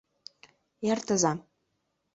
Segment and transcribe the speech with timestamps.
[0.89, 1.31] Эртыза!